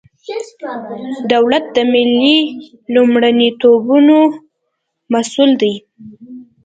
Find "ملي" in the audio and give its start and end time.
1.93-2.39